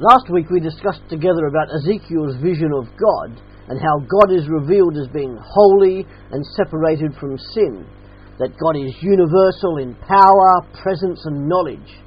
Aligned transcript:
Last 0.00 0.30
week 0.32 0.48
we 0.48 0.58
discussed 0.58 1.04
together 1.10 1.46
about 1.46 1.68
Ezekiel's 1.68 2.36
vision 2.40 2.72
of 2.72 2.88
God 2.96 3.36
and 3.68 3.78
how 3.78 4.00
God 4.00 4.32
is 4.32 4.48
revealed 4.48 4.96
as 4.96 5.06
being 5.12 5.36
holy 5.36 6.06
and 6.32 6.44
separated 6.56 7.12
from 7.20 7.36
sin, 7.52 7.84
that 8.38 8.56
God 8.56 8.74
is 8.80 8.96
universal 9.02 9.76
in 9.76 9.94
power, 10.08 10.64
presence, 10.82 11.20
and 11.26 11.46
knowledge, 11.46 12.00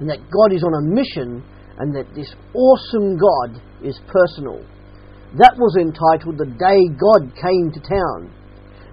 and 0.00 0.10
that 0.10 0.18
God 0.18 0.52
is 0.52 0.64
on 0.64 0.74
a 0.74 0.88
mission 0.90 1.44
and 1.78 1.94
that 1.94 2.12
this 2.12 2.34
awesome 2.54 3.16
God 3.16 3.62
is 3.86 3.98
personal. 4.10 4.58
That 5.38 5.54
was 5.56 5.78
entitled 5.78 6.38
The 6.38 6.50
Day 6.58 6.80
God 6.98 7.30
Came 7.38 7.70
to 7.70 7.80
Town. 7.86 8.34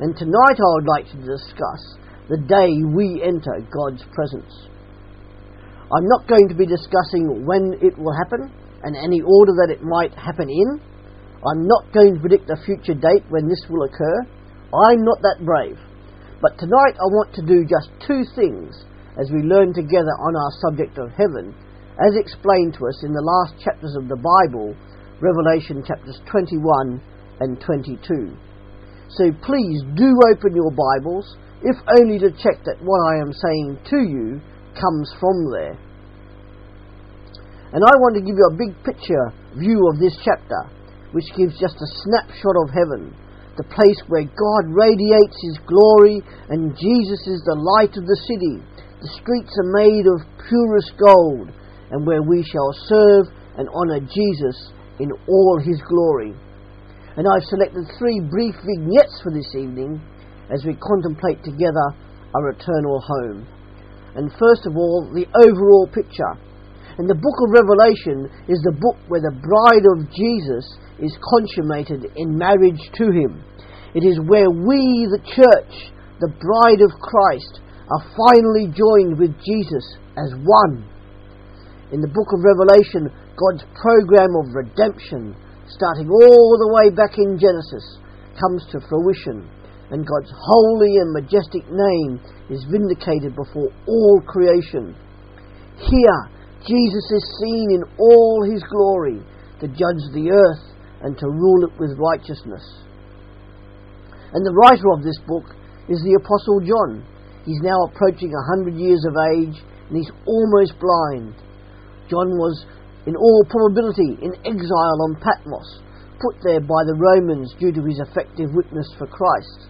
And 0.05 0.15
tonight 0.15 0.61
I 0.61 0.73
would 0.77 0.87
like 0.87 1.09
to 1.09 1.17
discuss 1.17 1.81
the 2.29 2.37
day 2.45 2.69
we 2.93 3.25
enter 3.25 3.57
God's 3.73 4.05
presence. 4.13 4.69
I'm 5.93 6.09
not 6.09 6.27
going 6.27 6.49
to 6.49 6.55
be 6.57 6.65
discussing 6.65 7.45
when 7.45 7.77
it 7.77 7.93
will 7.97 8.13
happen 8.17 8.49
and 8.81 8.97
any 8.97 9.21
order 9.21 9.53
that 9.61 9.69
it 9.69 9.85
might 9.85 10.13
happen 10.17 10.49
in. 10.49 10.81
I'm 11.45 11.67
not 11.69 11.93
going 11.93 12.15
to 12.15 12.21
predict 12.21 12.49
a 12.49 12.57
future 12.65 12.97
date 12.97 13.21
when 13.29 13.45
this 13.45 13.61
will 13.69 13.85
occur. 13.85 14.25
I'm 14.73 15.05
not 15.05 15.21
that 15.21 15.45
brave. 15.45 15.77
But 16.41 16.57
tonight 16.57 16.97
I 16.97 17.05
want 17.13 17.33
to 17.37 17.45
do 17.45 17.69
just 17.69 17.93
two 18.01 18.25
things 18.33 18.73
as 19.21 19.29
we 19.29 19.45
learn 19.45 19.73
together 19.77 20.11
on 20.25 20.33
our 20.33 20.53
subject 20.65 20.97
of 20.97 21.13
heaven, 21.13 21.53
as 22.01 22.17
explained 22.17 22.73
to 22.75 22.89
us 22.89 23.05
in 23.05 23.13
the 23.13 23.21
last 23.21 23.61
chapters 23.61 23.95
of 23.95 24.09
the 24.09 24.17
Bible, 24.17 24.73
Revelation 25.21 25.85
chapters 25.85 26.19
21 26.25 26.99
and 27.39 27.61
22. 27.61 28.33
So 29.13 29.31
please 29.45 29.85
do 29.95 30.09
open 30.33 30.57
your 30.57 30.73
Bibles, 30.73 31.37
if 31.61 31.77
only 32.01 32.17
to 32.19 32.33
check 32.41 32.65
that 32.65 32.81
what 32.81 32.99
I 33.05 33.21
am 33.21 33.31
saying 33.31 33.79
to 33.93 34.01
you 34.01 34.41
comes 34.75 35.11
from 35.19 35.51
there. 35.51 35.77
And 37.73 37.83
I 37.83 37.93
want 37.99 38.15
to 38.15 38.23
give 38.23 38.37
you 38.37 38.47
a 38.47 38.59
big 38.59 38.71
picture 38.83 39.33
view 39.59 39.83
of 39.91 39.99
this 39.99 40.15
chapter, 40.23 40.71
which 41.11 41.27
gives 41.35 41.59
just 41.59 41.75
a 41.75 41.93
snapshot 42.07 42.55
of 42.63 42.71
heaven, 42.71 43.11
the 43.57 43.67
place 43.71 43.99
where 44.07 44.23
God 44.23 44.63
radiates 44.71 45.35
His 45.39 45.59
glory 45.67 46.19
and 46.47 46.75
Jesus 46.75 47.21
is 47.27 47.43
the 47.43 47.59
light 47.59 47.95
of 47.95 48.07
the 48.07 48.21
city. 48.27 48.59
The 48.99 49.11
streets 49.19 49.51
are 49.59 49.75
made 49.75 50.07
of 50.07 50.23
purest 50.47 50.91
gold, 50.99 51.51
and 51.91 52.07
where 52.07 52.23
we 52.23 52.43
shall 52.43 52.71
serve 52.87 53.27
and 53.57 53.67
honour 53.69 53.99
Jesus 54.07 54.71
in 54.99 55.11
all 55.27 55.59
His 55.59 55.81
glory. 55.87 56.33
And 57.15 57.27
I've 57.27 57.47
selected 57.47 57.87
three 57.97 58.19
brief 58.19 58.55
vignettes 58.55 59.19
for 59.23 59.31
this 59.31 59.47
evening 59.55 60.01
as 60.51 60.63
we 60.65 60.75
contemplate 60.75 61.43
together 61.43 61.95
our 62.35 62.49
eternal 62.49 62.99
home. 62.99 63.47
And 64.15 64.31
first 64.39 64.65
of 64.65 64.75
all, 64.79 65.11
the 65.11 65.27
overall 65.35 65.91
picture. 65.91 66.33
And 66.97 67.11
the 67.11 67.19
book 67.19 67.37
of 67.43 67.51
Revelation 67.51 68.31
is 68.47 68.63
the 68.63 68.79
book 68.79 68.95
where 69.11 69.19
the 69.19 69.35
bride 69.43 69.83
of 69.83 70.07
Jesus 70.15 70.63
is 71.03 71.11
consummated 71.19 72.07
in 72.15 72.39
marriage 72.39 72.79
to 72.95 73.11
him. 73.11 73.43
It 73.91 74.07
is 74.07 74.15
where 74.23 74.47
we, 74.47 75.07
the 75.11 75.23
church, 75.27 75.91
the 76.23 76.31
bride 76.31 76.79
of 76.79 76.95
Christ, 77.03 77.59
are 77.91 78.07
finally 78.15 78.71
joined 78.71 79.19
with 79.19 79.35
Jesus 79.43 79.85
as 80.15 80.31
one. 80.47 80.87
In 81.91 81.99
the 81.99 82.11
book 82.11 82.31
of 82.31 82.47
Revelation, 82.47 83.11
God's 83.35 83.67
program 83.75 84.31
of 84.39 84.55
redemption, 84.55 85.35
starting 85.67 86.07
all 86.07 86.55
the 86.55 86.71
way 86.71 86.87
back 86.95 87.19
in 87.19 87.35
Genesis, 87.35 87.99
comes 88.39 88.63
to 88.71 88.79
fruition 88.87 89.43
and 89.91 90.05
God's 90.05 90.31
holy 90.33 90.97
and 90.97 91.13
majestic 91.13 91.61
name 91.69 92.19
is 92.49 92.65
vindicated 92.71 93.35
before 93.35 93.69
all 93.87 94.21
creation. 94.25 94.95
Here, 95.77 96.19
Jesus 96.65 97.05
is 97.13 97.25
seen 97.41 97.69
in 97.77 97.83
all 97.99 98.41
his 98.49 98.63
glory 98.63 99.21
to 99.61 99.67
judge 99.67 100.01
the 100.13 100.33
earth 100.33 100.65
and 101.01 101.17
to 101.19 101.27
rule 101.27 101.69
it 101.69 101.77
with 101.77 101.99
righteousness. 102.01 102.65
And 104.33 104.41
the 104.41 104.57
writer 104.57 104.89
of 104.89 105.05
this 105.05 105.19
book 105.29 105.53
is 105.87 106.01
the 106.01 106.17
Apostle 106.17 106.65
John. 106.65 107.05
He's 107.45 107.61
now 107.61 107.77
approaching 107.85 108.33
a 108.33 108.47
hundred 108.49 108.73
years 108.73 109.05
of 109.05 109.13
age 109.37 109.61
and 109.61 109.93
he's 109.93 110.09
almost 110.25 110.73
blind. 110.81 111.37
John 112.09 112.33
was, 112.41 112.65
in 113.05 113.13
all 113.13 113.45
probability, 113.45 114.17
in 114.25 114.33
exile 114.41 114.97
on 115.05 115.21
Patmos, 115.21 115.85
put 116.17 116.41
there 116.41 116.61
by 116.61 116.81
the 116.89 116.97
Romans 116.97 117.53
due 117.59 117.71
to 117.71 117.85
his 117.85 118.01
effective 118.01 118.49
witness 118.53 118.89
for 118.97 119.05
Christ 119.05 119.69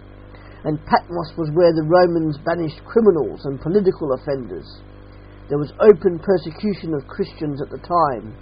and 0.66 0.82
Patmos 0.82 1.30
was 1.38 1.54
where 1.54 1.70
the 1.70 1.86
Romans 1.86 2.42
banished 2.42 2.82
criminals 2.82 3.46
and 3.46 3.62
political 3.62 4.18
offenders. 4.18 4.66
There 5.46 5.62
was 5.62 5.70
open 5.78 6.18
persecution 6.18 6.90
of 6.90 7.06
Christians 7.06 7.62
at 7.62 7.70
the 7.70 7.78
time. 7.78 8.34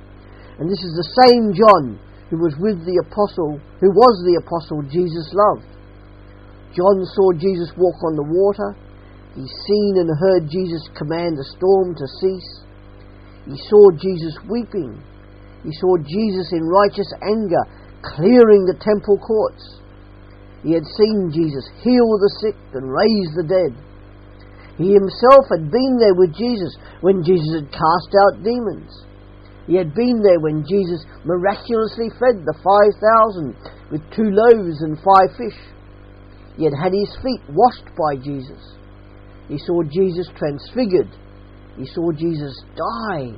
And 0.57 0.65
this 0.65 0.81
is 0.81 0.97
the 0.97 1.13
same 1.29 1.53
John 1.53 2.01
who 2.33 2.41
was 2.41 2.57
with 2.57 2.81
the 2.89 2.97
apostle, 3.05 3.61
who 3.77 3.93
was 3.93 4.15
the 4.25 4.41
apostle 4.41 4.81
Jesus 4.89 5.29
loved. 5.37 5.69
John 6.73 7.05
saw 7.13 7.29
Jesus 7.37 7.77
walk 7.77 8.01
on 8.09 8.17
the 8.17 8.25
water. 8.25 8.73
He 9.37 9.45
seen 9.45 10.01
and 10.01 10.09
heard 10.09 10.49
Jesus 10.49 10.89
command 10.97 11.37
the 11.37 11.45
storm 11.61 11.93
to 11.93 12.07
cease. 12.25 12.53
He 13.53 13.57
saw 13.69 13.93
Jesus 14.01 14.41
weeping. 14.49 14.97
He 15.61 15.77
saw 15.77 16.01
Jesus 16.01 16.57
in 16.57 16.65
righteous 16.65 17.13
anger 17.21 17.69
clearing 18.17 18.65
the 18.65 18.81
temple 18.81 19.21
courts. 19.21 19.84
He 20.65 20.73
had 20.73 20.89
seen 20.97 21.29
Jesus 21.29 21.69
heal 21.85 22.09
the 22.17 22.35
sick 22.41 22.57
and 22.73 22.89
raise 22.89 23.31
the 23.37 23.45
dead. 23.45 23.73
He 24.81 24.97
himself 24.97 25.45
had 25.53 25.71
been 25.71 26.01
there 26.01 26.17
with 26.17 26.35
Jesus 26.35 26.75
when 27.05 27.23
Jesus 27.23 27.61
had 27.61 27.71
cast 27.71 28.11
out 28.17 28.43
demons. 28.43 28.91
He 29.69 29.77
had 29.77 29.95
been 29.95 30.25
there 30.25 30.41
when 30.41 30.65
Jesus 30.65 31.05
miraculously 31.25 32.09
fed 32.19 32.43
the 32.45 32.57
5,000 32.65 33.93
with 33.93 34.03
two 34.17 34.33
loaves 34.33 34.81
and 34.83 34.99
five 35.05 35.37
fish. 35.37 35.61
He 36.57 36.65
had 36.65 36.75
had 36.75 36.93
his 36.93 37.13
feet 37.23 37.45
washed 37.53 37.89
by 37.97 38.17
Jesus. 38.17 38.77
He 39.49 39.59
saw 39.59 39.83
Jesus 39.85 40.29
transfigured. 40.37 41.13
He 41.77 41.87
saw 41.87 42.11
Jesus 42.13 42.57
die. 42.75 43.37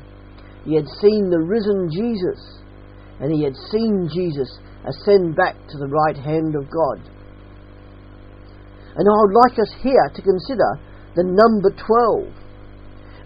He 0.64 0.74
had 0.74 0.86
seen 1.00 1.30
the 1.30 1.42
risen 1.42 1.90
Jesus. 1.90 2.62
And 3.20 3.32
he 3.32 3.42
had 3.42 3.56
seen 3.70 4.08
Jesus 4.12 4.58
ascend 4.86 5.34
back 5.36 5.56
to 5.68 5.78
the 5.78 5.88
right 5.88 6.16
hand 6.16 6.54
of 6.54 6.70
God. 6.70 7.15
And 8.96 9.04
I 9.04 9.16
would 9.20 9.36
like 9.44 9.56
us 9.60 9.72
here 9.84 10.08
to 10.08 10.24
consider 10.24 10.70
the 11.16 11.24
number 11.28 11.68
12. 11.68 12.32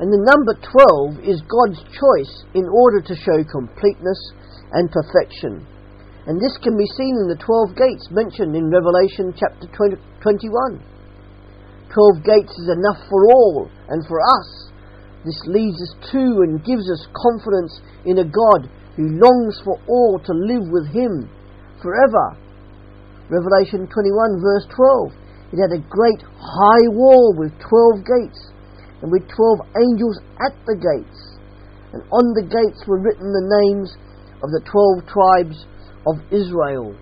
And 0.03 0.09
the 0.11 0.27
number 0.27 0.59
12 0.59 1.23
is 1.23 1.45
God's 1.47 1.79
choice 1.95 2.35
in 2.55 2.67
order 2.67 2.99
to 3.05 3.15
show 3.15 3.39
completeness 3.47 4.21
and 4.73 4.91
perfection. 4.91 5.63
And 6.27 6.41
this 6.41 6.57
can 6.63 6.77
be 6.77 6.89
seen 6.99 7.15
in 7.23 7.29
the 7.31 7.39
12 7.39 7.77
gates 7.77 8.11
mentioned 8.11 8.57
in 8.57 8.73
Revelation 8.73 9.35
chapter 9.37 9.69
20, 9.71 9.97
21. 10.23 10.83
12 11.91 12.23
gates 12.23 12.55
is 12.55 12.71
enough 12.71 13.03
for 13.11 13.27
all 13.31 13.71
and 13.89 14.03
for 14.07 14.23
us. 14.23 14.71
This 15.25 15.39
leads 15.47 15.77
us 15.77 15.95
to 16.13 16.23
and 16.47 16.65
gives 16.65 16.87
us 16.91 17.11
confidence 17.13 17.81
in 18.07 18.19
a 18.19 18.31
God 18.31 18.71
who 18.97 19.21
longs 19.21 19.61
for 19.65 19.77
all 19.87 20.19
to 20.19 20.33
live 20.33 20.67
with 20.71 20.89
Him 20.91 21.29
forever. 21.83 22.37
Revelation 23.29 23.87
21, 23.87 24.41
verse 24.41 24.67
12. 24.75 25.13
It 25.53 25.59
had 25.59 25.75
a 25.75 25.83
great 25.91 26.23
high 26.23 26.87
wall 26.95 27.35
with 27.37 27.51
twelve 27.59 28.07
gates, 28.07 28.41
and 29.03 29.11
with 29.11 29.27
twelve 29.27 29.67
angels 29.75 30.19
at 30.39 30.55
the 30.67 30.79
gates. 30.79 31.21
And 31.93 32.03
on 32.15 32.27
the 32.39 32.47
gates 32.47 32.87
were 32.87 33.03
written 33.03 33.35
the 33.35 33.51
names 33.63 33.97
of 34.43 34.51
the 34.55 34.63
twelve 34.63 35.03
tribes 35.11 35.67
of 36.07 36.23
Israel. 36.31 36.95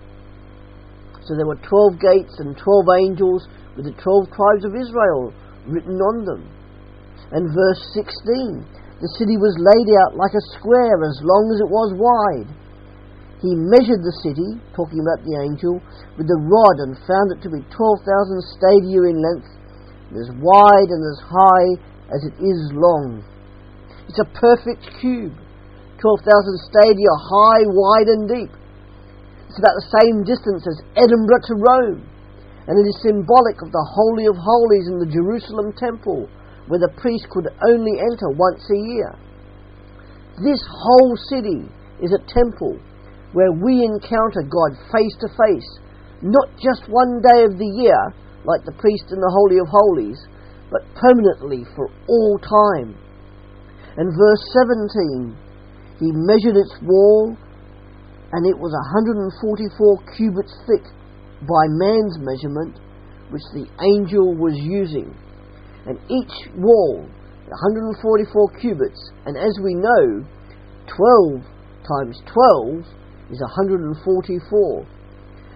So 1.21 1.37
there 1.37 1.45
were 1.45 1.61
twelve 1.61 2.01
gates 2.01 2.41
and 2.41 2.57
twelve 2.57 2.89
angels 2.97 3.45
with 3.77 3.85
the 3.85 3.95
twelve 4.01 4.33
tribes 4.33 4.65
of 4.65 4.73
Israel 4.73 5.31
written 5.67 6.01
on 6.01 6.25
them. 6.25 6.49
And 7.31 7.53
verse 7.53 7.83
16 7.93 8.65
the 8.99 9.15
city 9.15 9.39
was 9.39 9.55
laid 9.55 9.87
out 10.03 10.19
like 10.19 10.35
a 10.35 10.49
square 10.59 10.99
as 11.07 11.23
long 11.23 11.47
as 11.55 11.63
it 11.63 11.71
was 11.71 11.95
wide 11.95 12.51
he 13.39 13.55
measured 13.55 14.03
the 14.03 14.19
city, 14.19 14.59
talking 14.75 14.99
about 14.99 15.23
the 15.23 15.39
angel, 15.39 15.79
with 16.19 16.27
the 16.27 16.43
rod 16.43 16.75
and 16.83 16.99
found 17.07 17.31
it 17.31 17.39
to 17.39 17.47
be 17.47 17.63
12,000 17.71 18.03
stadia 18.51 18.99
in 19.07 19.15
length, 19.15 19.47
and 20.11 20.19
as 20.19 20.27
wide 20.43 20.91
and 20.91 21.03
as 21.07 21.19
high 21.23 21.69
as 22.11 22.21
it 22.27 22.35
is 22.35 22.59
long. 22.75 23.23
It's 24.11 24.19
a 24.19 24.27
perfect 24.35 24.83
cube, 24.99 25.39
12,000 26.03 26.67
stadia 26.67 27.13
high, 27.15 27.63
wide, 27.63 28.11
and 28.11 28.27
deep. 28.27 28.51
It's 29.47 29.61
about 29.63 29.79
the 29.79 29.91
same 30.03 30.27
distance 30.27 30.67
as 30.67 30.83
Edinburgh 30.99 31.47
to 31.47 31.55
Rome, 31.55 32.03
and 32.67 32.75
it 32.75 32.91
is 32.91 32.99
symbolic 32.99 33.63
of 33.63 33.71
the 33.71 33.87
Holy 33.87 34.27
of 34.27 34.35
Holies 34.35 34.91
in 34.91 34.99
the 34.99 35.07
Jerusalem 35.07 35.71
temple, 35.79 36.27
where 36.67 36.83
the 36.83 36.91
priest 36.99 37.31
could 37.31 37.47
only 37.71 38.03
enter 38.03 38.35
once 38.35 38.67
a 38.67 38.79
year. 38.83 39.15
This 40.43 40.59
whole 40.67 41.15
city 41.31 41.63
is 42.03 42.11
a 42.11 42.19
temple 42.27 42.75
where 43.33 43.51
we 43.51 43.85
encounter 43.85 44.41
God 44.41 44.73
face 44.91 45.15
to 45.21 45.29
face, 45.29 45.69
not 46.21 46.49
just 46.57 46.89
one 46.89 47.21
day 47.21 47.45
of 47.45 47.57
the 47.57 47.71
year, 47.77 48.13
like 48.45 48.65
the 48.65 48.75
priest 48.79 49.11
in 49.11 49.19
the 49.19 49.33
Holy 49.33 49.59
of 49.61 49.67
Holies, 49.69 50.19
but 50.71 50.81
permanently 50.95 51.65
for 51.75 51.89
all 52.07 52.39
time. 52.39 52.97
And 53.97 54.09
verse 54.13 54.43
17 54.53 55.37
He 55.99 56.09
measured 56.13 56.57
its 56.57 56.73
wall, 56.81 57.35
and 58.31 58.45
it 58.45 58.57
was 58.57 58.73
144 58.93 60.17
cubits 60.17 60.53
thick 60.65 60.85
by 61.45 61.65
man's 61.69 62.17
measurement, 62.19 62.79
which 63.29 63.45
the 63.53 63.67
angel 63.93 64.35
was 64.35 64.57
using. 64.57 65.13
And 65.85 65.97
each 66.09 66.49
wall, 66.57 67.05
144 67.49 68.59
cubits, 68.61 68.99
and 69.25 69.37
as 69.37 69.53
we 69.63 69.73
know, 69.73 70.25
12 70.85 71.41
times 71.85 72.21
12 72.33 72.85
is 73.31 73.41
144. 73.41 73.93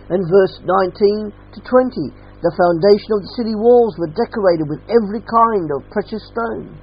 And 0.09 0.21
verse 0.29 0.55
19 0.61 1.31
to 1.31 1.59
20, 1.63 2.23
the 2.43 2.53
foundation 2.59 3.11
of 3.15 3.23
the 3.23 3.33
city 3.39 3.55
walls 3.55 3.95
were 3.97 4.11
decorated 4.11 4.67
with 4.67 4.83
every 4.91 5.23
kind 5.23 5.67
of 5.71 5.87
precious 5.89 6.21
stone. 6.27 6.75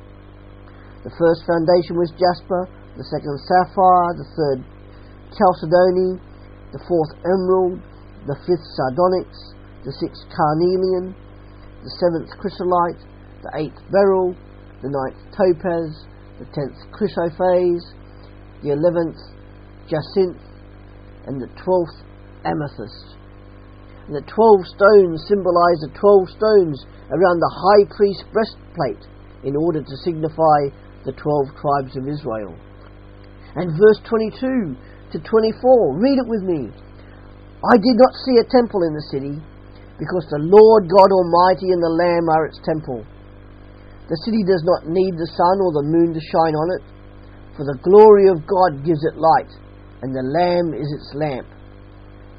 The 1.04 1.12
first 1.16 1.44
foundation 1.44 1.96
was 1.96 2.12
jasper, 2.16 2.68
the 2.96 3.04
second 3.08 3.36
sapphire, 3.44 4.12
the 4.16 4.28
third 4.36 4.58
chalcedony, 5.36 6.16
the 6.72 6.82
fourth 6.88 7.12
emerald, 7.24 7.80
the 8.26 8.36
fifth 8.44 8.66
sardonyx, 8.76 9.28
the 9.84 9.92
sixth 10.00 10.24
carnelian, 10.32 11.14
the 11.84 11.92
seventh 12.00 12.28
chrysolite, 12.36 13.00
the 13.44 13.52
eighth 13.56 13.80
beryl, 13.92 14.36
the 14.82 14.90
ninth 14.92 15.20
topaz, 15.32 16.08
the 16.40 16.48
tenth 16.52 16.76
chrysoprase, 16.92 17.84
the 18.64 18.72
eleventh 18.72 19.16
jacinth, 19.88 20.40
and 21.30 21.38
the 21.38 21.46
twelfth 21.62 22.02
amethyst. 22.42 23.14
And 24.10 24.18
the 24.18 24.26
twelve 24.26 24.66
stones 24.66 25.22
symbolize 25.30 25.78
the 25.86 25.94
twelve 25.94 26.26
stones 26.34 26.82
around 27.14 27.38
the 27.38 27.54
high 27.54 27.84
priest's 27.94 28.26
breastplate 28.34 29.06
in 29.46 29.54
order 29.54 29.78
to 29.78 30.02
signify 30.02 30.74
the 31.06 31.14
twelve 31.14 31.54
tribes 31.54 31.94
of 31.94 32.10
Israel. 32.10 32.58
And 33.54 33.70
verse 33.78 34.02
22 34.10 34.74
to 35.14 35.18
24, 35.22 36.02
read 36.02 36.18
it 36.18 36.26
with 36.26 36.42
me. 36.42 36.70
I 37.62 37.76
did 37.78 37.96
not 37.98 38.14
see 38.26 38.42
a 38.42 38.50
temple 38.50 38.82
in 38.86 38.94
the 38.94 39.08
city, 39.14 39.34
because 39.98 40.26
the 40.30 40.42
Lord 40.42 40.90
God 40.90 41.10
Almighty 41.14 41.70
and 41.70 41.82
the 41.82 41.98
Lamb 41.98 42.26
are 42.30 42.46
its 42.46 42.58
temple. 42.66 43.06
The 44.10 44.18
city 44.26 44.42
does 44.42 44.62
not 44.66 44.90
need 44.90 45.14
the 45.14 45.30
sun 45.38 45.56
or 45.62 45.70
the 45.70 45.86
moon 45.86 46.10
to 46.10 46.22
shine 46.34 46.58
on 46.58 46.68
it, 46.78 46.82
for 47.54 47.62
the 47.62 47.78
glory 47.82 48.26
of 48.26 48.42
God 48.46 48.82
gives 48.82 49.02
it 49.06 49.18
light, 49.18 49.50
and 50.02 50.14
the 50.14 50.22
Lamb 50.22 50.74
is 50.74 50.88
its 50.92 51.12
lamp. 51.14 51.46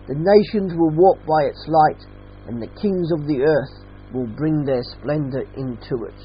The 0.08 0.18
nations 0.18 0.74
will 0.76 0.92
walk 0.92 1.20
by 1.26 1.46
its 1.46 1.64
light, 1.68 2.02
and 2.48 2.62
the 2.62 2.74
kings 2.82 3.12
of 3.12 3.28
the 3.28 3.42
earth 3.46 3.86
will 4.14 4.28
bring 4.36 4.66
their 4.66 4.82
splendour 4.84 5.46
into 5.56 6.06
it. 6.06 6.20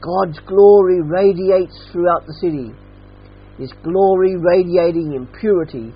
God's 0.00 0.38
glory 0.46 1.00
radiates 1.02 1.88
throughout 1.90 2.26
the 2.26 2.38
city, 2.40 2.70
His 3.58 3.72
glory 3.82 4.36
radiating 4.36 5.14
in 5.14 5.26
purity 5.40 5.94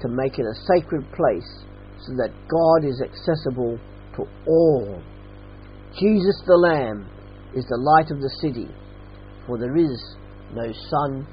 to 0.00 0.08
make 0.08 0.38
it 0.38 0.44
a 0.44 0.60
sacred 0.74 1.04
place 1.12 1.64
so 2.00 2.12
that 2.16 2.32
God 2.48 2.86
is 2.86 3.02
accessible 3.02 3.78
to 4.16 4.24
all. 4.46 5.02
Jesus 5.98 6.42
the 6.46 6.56
Lamb 6.56 7.08
is 7.54 7.64
the 7.64 7.80
light 7.80 8.10
of 8.10 8.20
the 8.20 8.30
city, 8.40 8.68
for 9.46 9.58
there 9.58 9.76
is 9.76 10.16
no 10.54 10.70
sun 10.90 11.26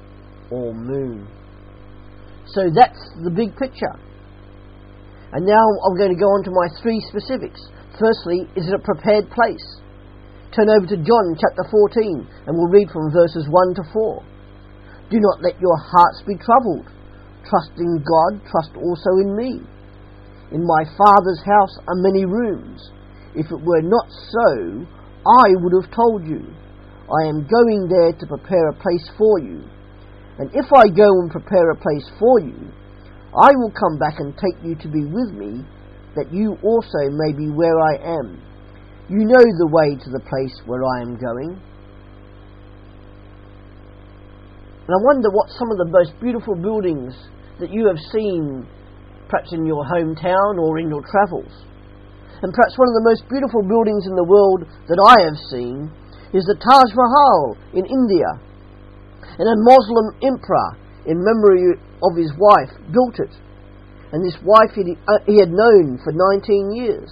or 0.50 0.72
moon. 0.74 1.28
So 2.46 2.68
that's 2.68 3.00
the 3.24 3.30
big 3.30 3.56
picture. 3.56 3.96
And 5.32 5.46
now 5.46 5.64
I'm 5.86 5.96
going 5.98 6.14
to 6.14 6.20
go 6.20 6.30
on 6.30 6.44
to 6.44 6.52
my 6.52 6.68
three 6.82 7.00
specifics. 7.08 7.58
Firstly, 7.98 8.46
is 8.54 8.68
it 8.68 8.74
a 8.74 8.82
prepared 8.82 9.30
place? 9.30 9.66
Turn 10.54 10.70
over 10.70 10.86
to 10.86 10.98
John 11.02 11.34
chapter 11.34 11.66
14 11.66 12.46
and 12.46 12.52
we'll 12.54 12.70
read 12.70 12.90
from 12.90 13.10
verses 13.10 13.48
1 13.50 13.74
to 13.74 13.82
4. 13.92 14.22
Do 15.10 15.18
not 15.18 15.42
let 15.42 15.58
your 15.58 15.76
hearts 15.76 16.22
be 16.26 16.38
troubled. 16.38 16.86
Trust 17.42 17.74
in 17.76 17.98
God, 17.98 18.38
trust 18.46 18.72
also 18.78 19.10
in 19.18 19.34
me. 19.34 19.60
In 20.52 20.62
my 20.62 20.86
Father's 20.94 21.42
house 21.42 21.74
are 21.88 21.98
many 22.06 22.24
rooms. 22.24 22.78
If 23.34 23.50
it 23.50 23.60
were 23.60 23.82
not 23.82 24.06
so, 24.06 24.86
I 25.26 25.58
would 25.58 25.74
have 25.82 25.90
told 25.90 26.22
you. 26.24 26.46
I 27.10 27.28
am 27.28 27.46
going 27.50 27.88
there 27.90 28.12
to 28.12 28.26
prepare 28.26 28.68
a 28.68 28.78
place 28.78 29.10
for 29.18 29.40
you. 29.40 29.64
And 30.38 30.50
if 30.52 30.66
I 30.74 30.88
go 30.90 31.06
and 31.22 31.30
prepare 31.30 31.70
a 31.70 31.76
place 31.76 32.10
for 32.18 32.40
you, 32.40 32.58
I 33.34 33.50
will 33.54 33.70
come 33.70 33.98
back 33.98 34.18
and 34.18 34.34
take 34.34 34.58
you 34.62 34.74
to 34.74 34.88
be 34.88 35.04
with 35.06 35.30
me, 35.34 35.62
that 36.14 36.32
you 36.32 36.58
also 36.62 37.10
may 37.10 37.32
be 37.34 37.50
where 37.50 37.78
I 37.78 38.18
am. 38.18 38.42
You 39.08 39.26
know 39.26 39.42
the 39.42 39.70
way 39.70 39.94
to 39.94 40.10
the 40.10 40.22
place 40.22 40.54
where 40.66 40.82
I 40.82 41.02
am 41.02 41.18
going. 41.18 41.60
And 44.84 44.92
I 44.92 45.00
wonder 45.02 45.30
what 45.30 45.50
some 45.50 45.70
of 45.70 45.78
the 45.78 45.90
most 45.90 46.12
beautiful 46.20 46.54
buildings 46.54 47.14
that 47.58 47.72
you 47.72 47.86
have 47.86 47.98
seen, 48.12 48.66
perhaps 49.28 49.52
in 49.52 49.64
your 49.66 49.84
hometown 49.86 50.58
or 50.60 50.78
in 50.78 50.90
your 50.90 51.02
travels. 51.02 51.52
And 52.42 52.52
perhaps 52.52 52.76
one 52.76 52.88
of 52.92 52.96
the 53.00 53.08
most 53.08 53.24
beautiful 53.30 53.62
buildings 53.62 54.04
in 54.06 54.14
the 54.14 54.28
world 54.28 54.68
that 54.68 55.00
I 55.00 55.24
have 55.24 55.38
seen 55.48 55.88
is 56.36 56.44
the 56.44 56.58
Taj 56.60 56.90
Mahal 56.92 57.56
in 57.72 57.86
India. 57.86 58.28
And 59.38 59.46
a 59.48 59.62
Muslim 59.62 60.06
emperor, 60.22 60.78
in 61.06 61.18
memory 61.18 61.78
of 62.02 62.16
his 62.16 62.32
wife, 62.38 62.70
built 62.92 63.18
it. 63.18 63.34
And 64.12 64.24
this 64.24 64.38
wife 64.42 64.70
he, 64.74 64.94
uh, 65.08 65.18
he 65.26 65.38
had 65.40 65.50
known 65.50 65.98
for 66.02 66.12
19 66.14 66.72
years. 66.72 67.10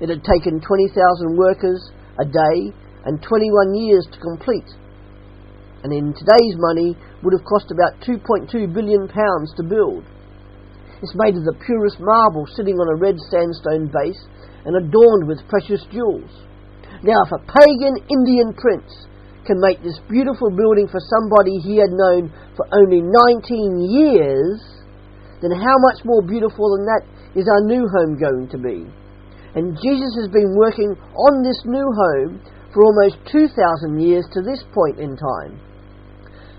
It 0.00 0.08
had 0.08 0.24
taken 0.24 0.60
20,000 0.60 1.36
workers 1.36 1.90
a 2.18 2.24
day 2.24 2.74
and 3.06 3.22
21 3.22 3.74
years 3.74 4.06
to 4.10 4.18
complete 4.18 4.66
and 5.84 5.92
in 5.92 6.16
today's 6.16 6.56
money 6.56 6.96
would 7.22 7.36
have 7.36 7.44
cost 7.44 7.68
about 7.68 8.00
2.2 8.08 8.48
billion 8.72 9.06
pounds 9.06 9.52
to 9.60 9.62
build. 9.62 10.02
It's 11.04 11.12
made 11.14 11.36
of 11.36 11.44
the 11.44 11.60
purest 11.60 12.00
marble 12.00 12.48
sitting 12.56 12.80
on 12.80 12.88
a 12.88 12.96
red 12.96 13.20
sandstone 13.28 13.92
base 13.92 14.24
and 14.64 14.80
adorned 14.80 15.28
with 15.28 15.44
precious 15.52 15.84
jewels. 15.92 16.32
Now, 17.04 17.20
if 17.28 17.36
a 17.36 17.44
pagan 17.44 18.00
Indian 18.08 18.56
prince 18.56 18.88
can 19.46 19.60
make 19.60 19.82
this 19.82 20.00
beautiful 20.08 20.50
building 20.50 20.88
for 20.88 21.00
somebody 21.00 21.60
he 21.60 21.76
had 21.76 21.92
known 21.92 22.32
for 22.56 22.64
only 22.72 23.00
19 23.00 23.10
years, 23.92 24.60
then 25.40 25.52
how 25.52 25.76
much 25.84 26.00
more 26.04 26.22
beautiful 26.24 26.76
than 26.76 26.84
that 26.88 27.04
is 27.36 27.48
our 27.48 27.62
new 27.68 27.84
home 27.92 28.16
going 28.16 28.48
to 28.48 28.58
be? 28.58 28.88
And 29.54 29.76
Jesus 29.78 30.12
has 30.18 30.28
been 30.32 30.56
working 30.56 30.96
on 30.96 31.42
this 31.44 31.60
new 31.64 31.84
home 31.84 32.40
for 32.72 32.82
almost 32.82 33.22
2,000 33.30 34.00
years 34.00 34.24
to 34.32 34.42
this 34.42 34.64
point 34.74 34.98
in 34.98 35.14
time. 35.14 35.60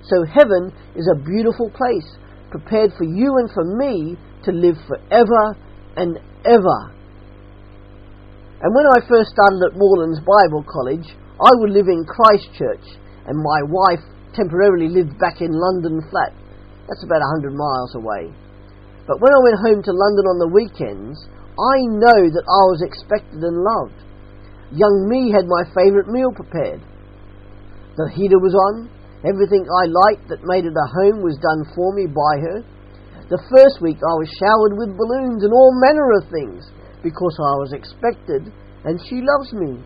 So 0.08 0.24
heaven 0.24 0.72
is 0.96 1.10
a 1.12 1.20
beautiful 1.20 1.70
place, 1.74 2.08
prepared 2.52 2.94
for 2.98 3.04
you 3.04 3.36
and 3.42 3.52
for 3.52 3.66
me 3.66 4.16
to 4.45 4.52
live 4.52 4.78
forever 4.88 5.57
and 5.98 6.19
ever. 6.45 6.80
And 8.62 8.74
when 8.74 8.86
I 8.88 9.02
first 9.09 9.31
started 9.31 9.59
at 9.68 9.78
Moorlands 9.78 10.21
Bible 10.21 10.64
College, 10.64 11.09
I 11.35 11.51
would 11.59 11.71
live 11.71 11.87
in 11.87 12.07
Christchurch, 12.07 12.85
and 13.27 13.35
my 13.35 13.59
wife 13.68 14.04
temporarily 14.33 14.87
lived 14.87 15.19
back 15.19 15.42
in 15.42 15.51
London 15.51 15.99
flat. 16.09 16.31
That's 16.87 17.04
about 17.04 17.23
100 17.44 17.51
miles 17.51 17.95
away. 17.95 18.31
But 19.07 19.19
when 19.19 19.33
I 19.33 19.44
went 19.44 19.63
home 19.63 19.81
to 19.83 19.94
London 19.94 20.25
on 20.31 20.39
the 20.39 20.54
weekends, 20.54 21.18
I 21.56 21.75
know 21.99 22.19
that 22.31 22.47
I 22.47 22.63
was 22.71 22.83
expected 22.83 23.44
and 23.44 23.63
loved. 23.63 23.99
Young 24.71 25.07
me 25.07 25.31
had 25.31 25.47
my 25.47 25.63
favourite 25.75 26.07
meal 26.07 26.31
prepared. 26.31 26.81
The 27.97 28.11
heater 28.11 28.39
was 28.39 28.56
on, 28.56 28.89
Everything 29.25 29.65
I 29.65 29.89
liked 29.89 30.30
that 30.30 30.45
made 30.45 30.69
it 30.69 30.77
a 30.77 30.94
home 31.01 31.25
was 31.25 31.42
done 31.42 31.65
for 31.73 31.89
me 31.97 32.06
by 32.06 32.33
her. 32.45 32.61
The 33.25 33.42
first 33.49 33.81
week 33.81 33.97
I 33.97 34.15
was 34.21 34.30
showered 34.37 34.77
with 34.77 34.94
balloons 34.94 35.42
and 35.42 35.49
all 35.49 35.73
manner 35.81 36.13
of 36.13 36.30
things 36.30 36.69
because 37.01 37.33
I 37.42 37.57
was 37.57 37.73
expected 37.73 38.54
and 38.85 39.01
she 39.09 39.25
loves 39.25 39.49
me. 39.57 39.81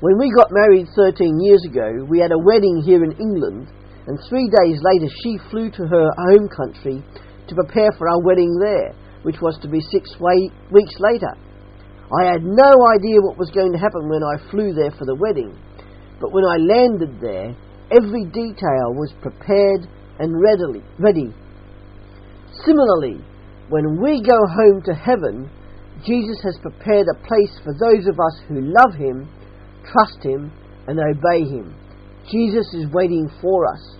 When 0.00 0.18
we 0.18 0.32
got 0.36 0.52
married 0.52 0.86
13 0.94 1.40
years 1.40 1.64
ago, 1.64 2.04
we 2.08 2.20
had 2.20 2.32
a 2.32 2.38
wedding 2.38 2.82
here 2.84 3.02
in 3.02 3.12
England, 3.12 3.68
and 4.06 4.18
three 4.28 4.48
days 4.48 4.78
later 4.82 5.08
she 5.22 5.38
flew 5.50 5.70
to 5.70 5.86
her 5.86 6.08
home 6.30 6.48
country 6.48 7.02
to 7.48 7.54
prepare 7.54 7.90
for 7.96 8.08
our 8.08 8.22
wedding 8.22 8.58
there, 8.60 8.92
which 9.22 9.40
was 9.40 9.58
to 9.62 9.68
be 9.68 9.80
six 9.80 10.10
weeks 10.20 10.96
later. 11.00 11.32
I 12.20 12.30
had 12.30 12.44
no 12.44 12.70
idea 12.94 13.24
what 13.24 13.38
was 13.38 13.50
going 13.50 13.72
to 13.72 13.78
happen 13.78 14.08
when 14.08 14.22
I 14.22 14.50
flew 14.50 14.74
there 14.74 14.92
for 14.92 15.06
the 15.06 15.16
wedding, 15.16 15.56
but 16.20 16.32
when 16.32 16.44
I 16.44 16.56
landed 16.56 17.20
there, 17.20 17.56
Every 17.90 18.24
detail 18.24 18.98
was 18.98 19.14
prepared 19.22 19.86
and 20.18 20.42
readily 20.42 20.82
ready. 20.98 21.32
Similarly, 22.64 23.22
when 23.68 24.02
we 24.02 24.22
go 24.22 24.34
home 24.34 24.82
to 24.86 24.94
heaven, 24.94 25.48
Jesus 26.04 26.42
has 26.42 26.58
prepared 26.62 27.06
a 27.06 27.26
place 27.26 27.54
for 27.62 27.72
those 27.78 28.08
of 28.08 28.18
us 28.18 28.42
who 28.48 28.74
love 28.74 28.94
him, 28.98 29.28
trust 29.92 30.22
him, 30.22 30.52
and 30.86 30.98
obey 30.98 31.42
him. 31.44 31.74
Jesus 32.30 32.66
is 32.74 32.90
waiting 32.92 33.28
for 33.40 33.66
us. 33.66 33.96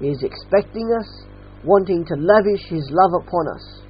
He 0.00 0.08
is 0.08 0.22
expecting 0.22 0.90
us, 0.98 1.08
wanting 1.64 2.04
to 2.06 2.14
lavish 2.14 2.64
his 2.68 2.88
love 2.90 3.22
upon 3.22 3.46
us. 3.54 3.82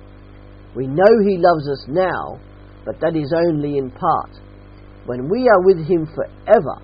We 0.75 0.87
know 0.87 1.13
he 1.25 1.39
loves 1.39 1.69
us 1.69 1.85
now, 1.89 2.41
but 2.85 3.01
that 3.01 3.17
is 3.17 3.33
only 3.49 3.79
in 3.79 3.91
part. 3.91 4.31
When 5.07 5.29
we 5.29 5.49
are 5.49 5.63
with 5.65 5.79
him 5.87 6.07
forever, 6.15 6.77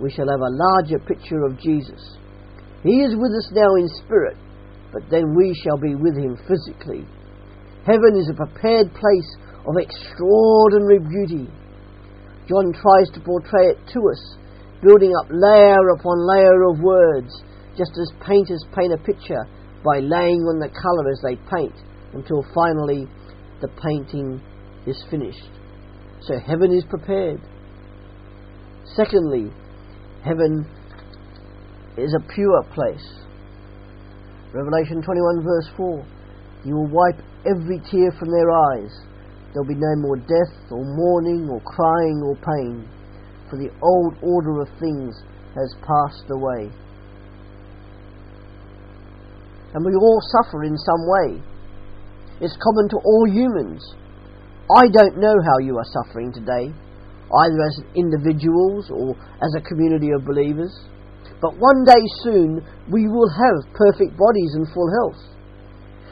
we 0.00 0.10
shall 0.10 0.28
have 0.28 0.40
a 0.40 0.56
larger 0.56 0.98
picture 0.98 1.44
of 1.44 1.58
Jesus. 1.58 2.18
He 2.82 3.00
is 3.02 3.16
with 3.16 3.32
us 3.32 3.50
now 3.52 3.74
in 3.76 3.88
spirit, 4.04 4.36
but 4.92 5.02
then 5.10 5.34
we 5.34 5.54
shall 5.62 5.78
be 5.78 5.94
with 5.94 6.16
him 6.16 6.36
physically. 6.46 7.06
Heaven 7.86 8.16
is 8.16 8.30
a 8.30 8.36
prepared 8.36 8.92
place 8.94 9.30
of 9.66 9.76
extraordinary 9.78 10.98
beauty. 10.98 11.50
John 12.48 12.72
tries 12.72 13.08
to 13.14 13.20
portray 13.20 13.72
it 13.72 13.78
to 13.94 14.00
us, 14.10 14.36
building 14.82 15.12
up 15.16 15.30
layer 15.30 15.88
upon 15.96 16.28
layer 16.28 16.62
of 16.68 16.80
words, 16.80 17.32
just 17.76 17.92
as 17.96 18.12
painters 18.26 18.64
paint 18.76 18.92
a 18.92 18.98
picture 18.98 19.48
by 19.84 20.00
laying 20.00 20.44
on 20.44 20.60
the 20.60 20.68
colour 20.68 21.10
as 21.10 21.20
they 21.24 21.36
paint 21.50 21.74
until 22.12 22.44
finally 22.54 23.08
the 23.60 23.68
painting 23.80 24.40
is 24.86 25.02
finished. 25.10 25.48
So 26.20 26.38
heaven 26.38 26.72
is 26.72 26.84
prepared. 26.84 27.40
Secondly, 28.94 29.50
heaven 30.22 30.66
is 31.96 32.14
a 32.14 32.32
pure 32.34 32.62
place. 32.74 33.24
Revelation 34.52 35.02
21, 35.02 35.42
verse 35.42 35.68
4 35.76 36.06
You 36.64 36.76
will 36.76 36.88
wipe 36.88 37.20
every 37.44 37.80
tear 37.90 38.12
from 38.18 38.30
their 38.30 38.50
eyes. 38.50 38.92
There'll 39.54 39.68
be 39.68 39.78
no 39.78 39.94
more 40.02 40.16
death, 40.16 40.66
or 40.68 40.82
mourning, 40.82 41.48
or 41.48 41.62
crying, 41.62 42.20
or 42.26 42.34
pain, 42.34 42.88
for 43.48 43.56
the 43.56 43.70
old 43.80 44.18
order 44.20 44.60
of 44.60 44.68
things 44.80 45.14
has 45.54 45.72
passed 45.78 46.26
away. 46.28 46.74
And 49.74 49.86
we 49.86 49.94
all 49.94 50.20
suffer 50.42 50.64
in 50.64 50.76
some 50.76 51.06
way. 51.06 51.42
It's 52.40 52.56
common 52.58 52.88
to 52.90 52.96
all 52.98 53.30
humans. 53.30 53.94
I 54.74 54.88
don't 54.90 55.18
know 55.18 55.34
how 55.46 55.58
you 55.62 55.78
are 55.78 56.02
suffering 56.02 56.32
today, 56.32 56.74
either 57.30 57.60
as 57.62 57.80
individuals 57.94 58.90
or 58.90 59.14
as 59.38 59.54
a 59.56 59.62
community 59.62 60.10
of 60.10 60.26
believers. 60.26 60.74
But 61.40 61.54
one 61.58 61.84
day 61.84 62.02
soon 62.22 62.64
we 62.90 63.06
will 63.06 63.30
have 63.30 63.74
perfect 63.74 64.18
bodies 64.18 64.54
and 64.54 64.66
full 64.74 64.90
health. 64.90 65.33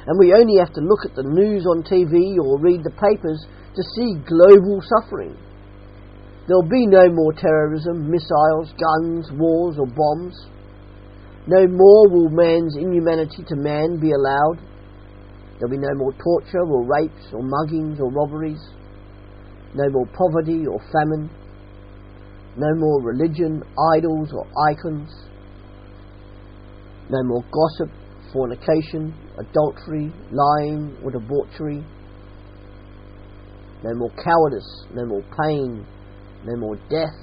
And 0.06 0.18
we 0.18 0.34
only 0.34 0.58
have 0.58 0.72
to 0.74 0.80
look 0.80 1.06
at 1.06 1.14
the 1.14 1.22
news 1.22 1.66
on 1.66 1.82
TV 1.82 2.34
or 2.42 2.58
read 2.58 2.82
the 2.82 2.90
papers 2.90 3.46
to 3.74 3.82
see 3.94 4.18
global 4.26 4.82
suffering. 4.82 5.36
There'll 6.46 6.68
be 6.68 6.86
no 6.86 7.06
more 7.08 7.32
terrorism, 7.32 8.10
missiles, 8.10 8.74
guns, 8.74 9.30
wars, 9.32 9.76
or 9.78 9.86
bombs. 9.86 10.34
No 11.46 11.66
more 11.66 12.08
will 12.10 12.30
man's 12.30 12.76
inhumanity 12.76 13.44
to 13.46 13.56
man 13.56 14.00
be 14.00 14.10
allowed. 14.10 14.58
There'll 15.58 15.70
be 15.70 15.78
no 15.78 15.94
more 15.94 16.12
torture 16.12 16.66
or 16.66 16.82
rapes 16.82 17.32
or 17.32 17.42
muggings 17.42 18.00
or 18.00 18.10
robberies. 18.10 18.60
No 19.74 19.88
more 19.90 20.06
poverty 20.06 20.66
or 20.66 20.80
famine. 20.92 21.30
No 22.56 22.74
more 22.74 23.00
religion, 23.02 23.62
idols, 23.94 24.32
or 24.34 24.46
icons. 24.68 25.08
No 27.08 27.22
more 27.22 27.44
gossip, 27.50 27.90
fornication, 28.32 29.14
adultery, 29.38 30.12
lying, 30.30 30.96
or 31.02 31.10
debauchery. 31.10 31.84
No 33.84 33.94
more 33.94 34.10
cowardice, 34.22 34.86
no 34.94 35.06
more 35.06 35.22
pain, 35.44 35.86
no 36.44 36.56
more 36.56 36.76
death, 36.88 37.14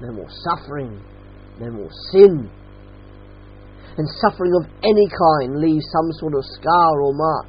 no 0.00 0.12
more 0.12 0.28
suffering, 0.44 1.02
no 1.60 1.70
more 1.70 1.90
sin. 2.10 2.50
And 3.96 4.08
suffering 4.20 4.52
of 4.60 4.68
any 4.82 5.08
kind 5.08 5.60
leaves 5.60 5.84
some 5.92 6.12
sort 6.18 6.34
of 6.34 6.44
scar 6.60 7.02
or 7.02 7.12
mark, 7.14 7.46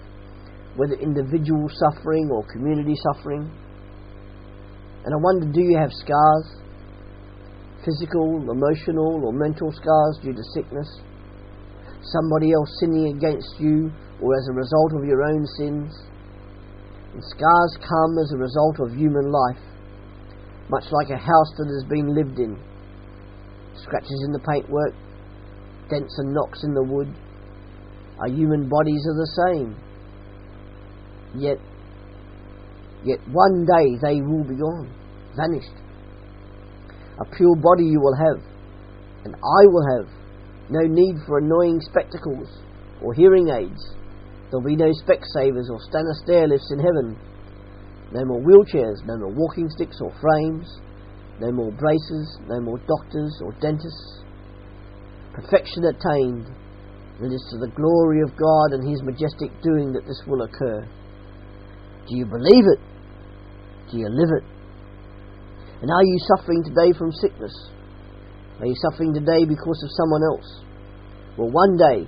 whether 0.75 0.95
individual 0.95 1.67
suffering 1.69 2.29
or 2.31 2.45
community 2.51 2.95
suffering. 3.11 3.49
And 5.05 5.13
I 5.13 5.17
wonder 5.17 5.51
do 5.51 5.61
you 5.61 5.77
have 5.79 5.91
scars? 5.91 6.63
physical, 7.85 8.47
emotional, 8.49 9.21
or 9.23 9.33
mental 9.33 9.71
scars 9.71 10.19
due 10.23 10.33
to 10.33 10.43
sickness, 10.55 10.87
somebody 12.11 12.51
else 12.51 12.69
sinning 12.79 13.15
against 13.15 13.59
you, 13.59 13.91
or 14.21 14.35
as 14.35 14.47
a 14.49 14.53
result 14.53 14.93
of 14.93 15.05
your 15.05 15.23
own 15.23 15.45
sins. 15.57 15.91
And 17.13 17.23
scars 17.23 17.77
come 17.79 18.17
as 18.19 18.31
a 18.33 18.37
result 18.37 18.79
of 18.79 18.97
human 18.97 19.31
life, 19.31 19.63
much 20.69 20.85
like 20.91 21.09
a 21.09 21.17
house 21.17 21.51
that 21.57 21.67
has 21.67 21.85
been 21.89 22.13
lived 22.13 22.39
in. 22.39 22.57
Scratches 23.75 24.23
in 24.25 24.31
the 24.31 24.39
paintwork, 24.39 24.93
dents 25.89 26.17
and 26.19 26.33
knocks 26.33 26.63
in 26.63 26.73
the 26.73 26.83
wood. 26.83 27.07
Our 28.19 28.29
human 28.29 28.69
bodies 28.69 29.05
are 29.07 29.17
the 29.17 29.31
same. 29.47 29.75
Yet, 31.35 31.57
yet 33.03 33.19
one 33.31 33.65
day 33.65 33.97
they 34.01 34.21
will 34.21 34.43
be 34.43 34.55
gone, 34.55 34.93
vanished. 35.35 35.75
A 37.19 37.25
pure 37.35 37.55
body 37.55 37.85
you 37.85 37.99
will 37.99 38.15
have, 38.15 38.43
and 39.25 39.35
I 39.35 39.61
will 39.65 39.85
have. 39.97 40.22
No 40.69 40.81
need 40.87 41.15
for 41.27 41.39
annoying 41.39 41.81
spectacles 41.81 42.47
or 43.01 43.13
hearing 43.13 43.49
aids. 43.49 43.81
There'll 44.49 44.65
be 44.65 44.75
no 44.75 44.91
Specsavers 45.03 45.69
or 45.69 45.79
Stannah 45.89 46.15
stair 46.23 46.47
lifts 46.47 46.71
in 46.71 46.79
heaven. 46.79 47.17
No 48.13 48.23
more 48.25 48.41
wheelchairs, 48.41 49.03
no 49.05 49.17
more 49.17 49.33
walking 49.33 49.69
sticks 49.69 49.97
or 49.99 50.13
frames, 50.21 50.79
no 51.39 51.51
more 51.51 51.71
braces, 51.71 52.37
no 52.47 52.61
more 52.61 52.77
doctors 52.87 53.41
or 53.43 53.51
dentists. 53.59 54.23
Perfection 55.33 55.85
attained. 55.85 56.47
It 57.19 57.33
is 57.33 57.45
to 57.51 57.57
the 57.57 57.71
glory 57.75 58.21
of 58.21 58.37
God 58.37 58.77
and 58.77 58.87
His 58.87 59.01
majestic 59.03 59.49
doing 59.63 59.91
that 59.93 60.05
this 60.05 60.21
will 60.27 60.43
occur. 60.43 60.85
Do 62.07 62.17
you 62.17 62.25
believe 62.25 62.65
it? 62.73 62.79
Do 63.91 63.97
you 63.97 64.07
live 64.09 64.29
it? 64.37 64.43
And 65.81 65.89
are 65.91 66.03
you 66.03 66.17
suffering 66.35 66.63
today 66.63 66.97
from 66.97 67.11
sickness? 67.11 67.53
Are 68.63 68.65
you 68.65 68.75
suffering 68.79 69.13
today 69.13 69.43
because 69.43 69.83
of 69.83 69.91
someone 69.91 70.23
else? 70.23 70.63
Well, 71.35 71.51
one 71.51 71.75
day, 71.75 72.07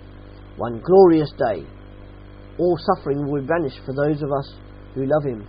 one 0.56 0.80
glorious 0.80 1.30
day, 1.38 1.68
all 2.58 2.80
suffering 2.96 3.28
will 3.28 3.46
vanish 3.46 3.76
for 3.86 3.92
those 3.92 4.24
of 4.24 4.32
us 4.32 4.56
who 4.94 5.04
love 5.04 5.26
Him. 5.26 5.46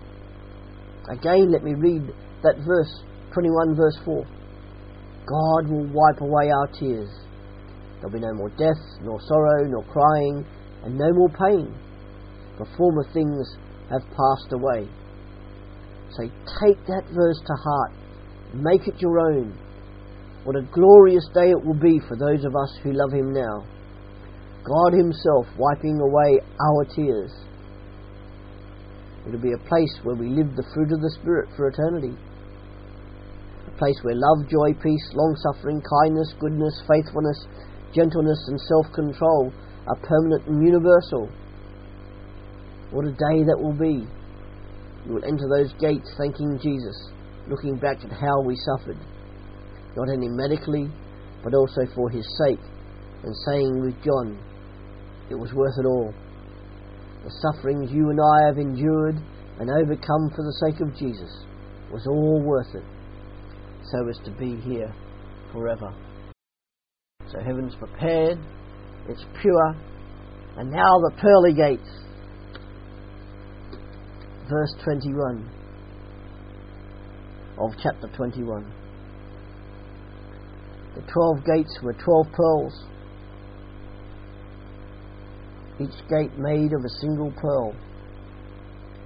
Again, 1.08 1.52
let 1.52 1.62
me 1.62 1.74
read 1.78 2.02
that 2.42 2.58
verse, 2.66 2.90
21 3.34 3.76
verse 3.76 3.96
4. 4.04 4.26
God 5.30 5.70
will 5.70 5.86
wipe 5.94 6.20
away 6.20 6.50
our 6.50 6.66
tears. 6.74 7.10
There'll 8.00 8.10
be 8.10 8.18
no 8.18 8.34
more 8.34 8.50
death, 8.58 8.82
nor 9.02 9.20
sorrow, 9.28 9.62
nor 9.62 9.84
crying, 9.84 10.44
and 10.82 10.98
no 10.98 11.12
more 11.12 11.28
pain. 11.28 11.72
The 12.58 12.66
former 12.76 13.06
things 13.14 13.46
have 13.90 14.02
passed 14.10 14.50
away. 14.50 14.88
So 16.18 16.24
take 16.66 16.84
that 16.88 17.04
verse 17.14 17.38
to 17.46 17.54
heart 17.62 17.92
Make 18.54 18.88
it 18.88 19.00
your 19.00 19.18
own. 19.20 19.52
What 20.46 20.54
a 20.54 20.62
glorious 20.70 21.26
day 21.34 21.50
it 21.50 21.58
will 21.58 21.74
be 21.74 21.98
for 22.06 22.14
those 22.14 22.44
of 22.46 22.54
us 22.54 22.70
who 22.84 22.94
love 22.94 23.10
Him 23.10 23.34
now. 23.34 23.66
God 24.62 24.94
Himself 24.94 25.50
wiping 25.58 25.98
away 25.98 26.38
our 26.38 26.84
tears. 26.94 27.34
It'll 29.26 29.42
be 29.42 29.58
a 29.58 29.68
place 29.68 29.90
where 30.04 30.14
we 30.14 30.30
live 30.30 30.54
the 30.54 30.70
fruit 30.72 30.94
of 30.94 31.02
the 31.02 31.10
Spirit 31.18 31.50
for 31.56 31.66
eternity. 31.66 32.14
A 32.14 33.74
place 33.74 33.98
where 34.06 34.14
love, 34.14 34.46
joy, 34.46 34.70
peace, 34.78 35.10
long 35.18 35.34
suffering, 35.50 35.82
kindness, 35.82 36.30
goodness, 36.38 36.78
faithfulness, 36.86 37.42
gentleness, 37.92 38.38
and 38.46 38.60
self 38.70 38.86
control 38.94 39.50
are 39.90 39.98
permanent 40.06 40.46
and 40.46 40.62
universal. 40.62 41.26
What 42.94 43.04
a 43.04 43.10
day 43.10 43.42
that 43.50 43.58
will 43.58 43.74
be. 43.74 44.06
We 45.06 45.14
will 45.14 45.26
enter 45.26 45.50
those 45.50 45.74
gates 45.82 46.14
thanking 46.16 46.60
Jesus 46.62 47.10
looking 47.48 47.76
back 47.78 47.98
at 48.04 48.12
how 48.12 48.42
we 48.42 48.56
suffered, 48.56 48.98
not 49.96 50.08
only 50.08 50.28
medically, 50.28 50.88
but 51.42 51.54
also 51.54 51.82
for 51.94 52.10
his 52.10 52.26
sake, 52.46 52.60
and 53.24 53.34
saying 53.46 53.80
with 53.80 53.96
John, 54.04 54.38
it 55.30 55.34
was 55.34 55.52
worth 55.52 55.74
it 55.78 55.86
all. 55.86 56.12
The 57.24 57.30
sufferings 57.40 57.90
you 57.90 58.10
and 58.10 58.20
I 58.20 58.46
have 58.46 58.58
endured 58.58 59.16
and 59.58 59.70
overcome 59.70 60.30
for 60.36 60.44
the 60.44 60.56
sake 60.60 60.80
of 60.80 60.94
Jesus 60.96 61.44
was 61.90 62.06
all 62.06 62.42
worth 62.42 62.74
it, 62.74 62.84
so 63.90 64.08
as 64.08 64.18
to 64.24 64.30
be 64.32 64.60
here 64.60 64.92
forever. 65.52 65.92
So 67.32 67.40
heaven's 67.40 67.74
prepared, 67.74 68.38
it's 69.08 69.24
pure, 69.40 69.74
and 70.58 70.70
now 70.70 70.98
the 71.00 71.12
pearly 71.20 71.54
gates. 71.54 71.90
Verse 74.48 74.74
21 74.84 75.50
of 77.58 77.70
chapter 77.82 78.08
21. 78.16 78.85
The 80.96 81.02
twelve 81.12 81.44
gates 81.44 81.78
were 81.82 81.92
twelve 81.92 82.32
pearls, 82.32 82.72
each 85.78 86.08
gate 86.08 86.38
made 86.38 86.72
of 86.72 86.82
a 86.82 87.00
single 87.00 87.30
pearl, 87.36 87.74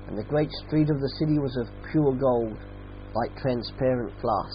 and 0.07 0.17
the 0.17 0.23
great 0.23 0.51
street 0.67 0.89
of 0.89 1.01
the 1.01 1.13
city 1.19 1.41
was 1.41 1.57
of 1.57 1.67
pure 1.91 2.15
gold, 2.15 2.57
like 3.13 3.37
transparent 3.43 4.13
glass. 4.23 4.53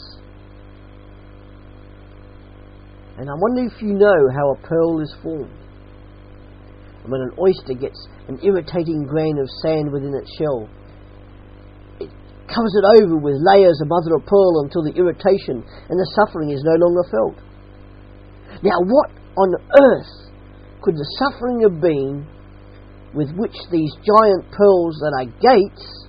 And 3.17 3.29
I 3.29 3.33
wonder 3.37 3.65
if 3.65 3.81
you 3.81 3.93
know 3.93 4.29
how 4.33 4.51
a 4.51 4.67
pearl 4.67 5.01
is 5.01 5.13
formed. 5.21 5.51
When 7.05 7.19
an 7.19 7.31
oyster 7.37 7.73
gets 7.73 8.07
an 8.29 8.39
irritating 8.43 9.03
grain 9.03 9.37
of 9.39 9.49
sand 9.61 9.91
within 9.91 10.15
its 10.15 10.31
shell, 10.37 10.69
covers 12.47 12.73
it 12.77 13.01
over 13.01 13.17
with 13.17 13.41
layers 13.41 13.79
of 13.81 13.89
mother 13.89 14.15
of 14.15 14.25
pearl 14.25 14.61
until 14.63 14.83
the 14.83 14.93
irritation 14.93 15.61
and 15.61 15.97
the 15.97 16.11
suffering 16.13 16.51
is 16.51 16.61
no 16.63 16.77
longer 16.77 17.05
felt. 17.09 17.37
Now, 18.61 18.79
what 18.85 19.09
on 19.37 19.49
earth 19.81 20.13
could 20.81 20.95
the 20.95 21.09
suffering 21.17 21.61
have 21.61 21.81
been 21.81 22.27
with 23.13 23.31
which 23.35 23.55
these 23.71 23.91
giant 24.05 24.45
pearls 24.51 24.95
that 25.01 25.13
are 25.17 25.29
gates 25.41 26.07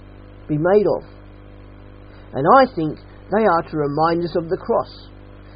be 0.48 0.58
made 0.58 0.86
of? 0.86 1.02
And 2.34 2.44
I 2.44 2.68
think 2.74 2.98
they 3.32 3.44
are 3.44 3.62
to 3.62 3.76
remind 3.76 4.22
us 4.22 4.36
of 4.36 4.48
the 4.48 4.60
cross 4.60 5.08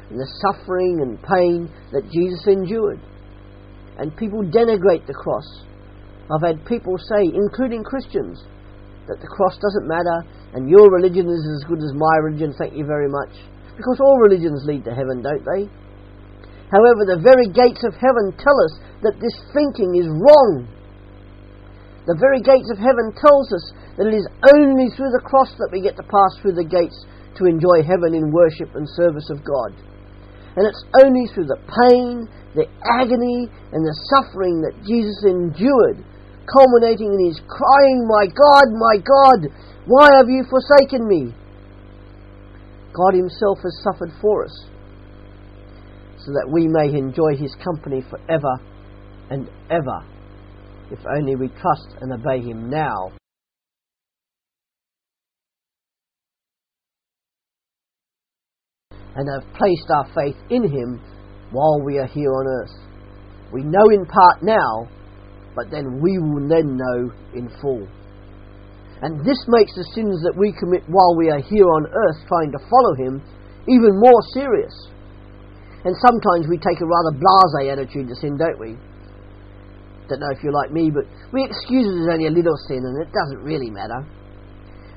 and 0.09 0.19
the 0.19 0.27
suffering 0.41 0.99
and 1.01 1.21
pain 1.23 1.69
that 1.93 2.09
Jesus 2.11 2.47
endured. 2.47 2.99
And 3.97 4.15
people 4.17 4.41
denigrate 4.43 5.05
the 5.05 5.13
cross. 5.13 5.45
I've 6.31 6.41
had 6.41 6.65
people 6.65 6.97
say, 6.97 7.29
including 7.31 7.83
Christians, 7.83 8.43
that 9.07 9.19
the 9.19 9.27
cross 9.27 9.57
doesn't 9.59 9.87
matter 9.87 10.25
and 10.53 10.69
your 10.69 10.91
religion 10.91 11.27
is 11.27 11.43
as 11.55 11.67
good 11.67 11.79
as 11.79 11.95
my 11.95 12.15
religion, 12.23 12.53
thank 12.57 12.75
you 12.75 12.85
very 12.85 13.07
much. 13.07 13.31
Because 13.77 13.99
all 14.03 14.19
religions 14.19 14.67
lead 14.67 14.83
to 14.83 14.91
heaven, 14.91 15.23
don't 15.23 15.43
they? 15.47 15.71
However, 16.71 17.03
the 17.07 17.23
very 17.23 17.47
gates 17.51 17.83
of 17.83 17.95
heaven 17.95 18.31
tell 18.39 18.55
us 18.67 18.73
that 19.03 19.19
this 19.19 19.35
thinking 19.51 19.95
is 19.99 20.07
wrong. 20.07 20.67
The 22.07 22.19
very 22.19 22.39
gates 22.39 22.67
of 22.71 22.79
heaven 22.79 23.11
tells 23.15 23.51
us 23.51 23.65
that 23.95 24.07
it 24.07 24.15
is 24.15 24.27
only 24.55 24.87
through 24.95 25.11
the 25.11 25.23
cross 25.23 25.51
that 25.59 25.71
we 25.71 25.83
get 25.83 25.95
to 25.99 26.07
pass 26.07 26.31
through 26.39 26.55
the 26.55 26.67
gates 26.67 26.95
to 27.39 27.47
enjoy 27.47 27.83
heaven 27.83 28.15
in 28.15 28.31
worship 28.31 28.75
and 28.75 28.87
service 28.95 29.27
of 29.31 29.43
God. 29.43 29.71
And 30.55 30.67
it's 30.67 30.83
only 31.03 31.27
through 31.31 31.47
the 31.47 31.59
pain, 31.63 32.27
the 32.55 32.67
agony, 32.99 33.47
and 33.71 33.83
the 33.83 33.97
suffering 34.15 34.59
that 34.63 34.75
Jesus 34.83 35.23
endured, 35.23 36.03
culminating 36.47 37.13
in 37.13 37.25
his 37.27 37.39
crying, 37.47 38.07
My 38.07 38.25
God, 38.25 38.67
my 38.73 38.97
God, 38.97 39.51
why 39.85 40.09
have 40.17 40.29
you 40.29 40.45
forsaken 40.49 41.07
me? 41.07 41.33
God 42.93 43.13
Himself 43.13 43.59
has 43.63 43.81
suffered 43.83 44.11
for 44.21 44.45
us, 44.45 44.65
so 46.17 46.31
that 46.33 46.49
we 46.51 46.67
may 46.67 46.95
enjoy 46.97 47.35
His 47.35 47.55
company 47.63 48.03
forever 48.09 48.59
and 49.29 49.49
ever, 49.69 50.05
if 50.91 50.99
only 51.17 51.35
we 51.35 51.47
trust 51.47 51.95
and 52.01 52.11
obey 52.13 52.41
Him 52.41 52.69
now. 52.69 53.11
And 59.15 59.27
have 59.27 59.53
placed 59.53 59.89
our 59.89 60.07
faith 60.15 60.37
in 60.49 60.63
Him 60.63 61.01
while 61.51 61.81
we 61.83 61.97
are 61.97 62.07
here 62.07 62.31
on 62.31 62.47
earth. 62.47 62.71
We 63.51 63.63
know 63.63 63.89
in 63.91 64.05
part 64.05 64.41
now, 64.41 64.87
but 65.55 65.71
then 65.71 65.99
we 66.01 66.17
will 66.17 66.47
then 66.47 66.77
know 66.77 67.11
in 67.33 67.49
full. 67.61 67.87
And 69.01 69.25
this 69.25 69.41
makes 69.49 69.73
the 69.73 69.87
sins 69.97 70.21
that 70.21 70.37
we 70.37 70.53
commit 70.53 70.85
while 70.85 71.17
we 71.17 71.33
are 71.33 71.41
here 71.41 71.65
on 71.65 71.89
earth 71.89 72.21
trying 72.29 72.53
to 72.53 72.61
follow 72.69 72.93
Him 73.01 73.21
even 73.65 73.97
more 73.97 74.21
serious. 74.33 74.73
And 75.81 75.97
sometimes 75.97 76.45
we 76.45 76.61
take 76.61 76.77
a 76.77 76.85
rather 76.85 77.17
blase 77.17 77.73
attitude 77.73 78.07
to 78.09 78.15
sin, 78.15 78.37
don't 78.37 78.61
we? 78.61 78.77
Don't 80.05 80.21
know 80.21 80.29
if 80.29 80.43
you're 80.45 80.53
like 80.53 80.69
me, 80.69 80.93
but 80.93 81.09
we 81.33 81.41
excuse 81.41 81.89
it 81.89 82.05
as 82.05 82.09
only 82.13 82.27
a 82.29 82.35
little 82.35 82.57
sin 82.69 82.77
and 82.77 83.01
it 83.01 83.09
doesn't 83.09 83.41
really 83.41 83.71
matter. 83.73 84.05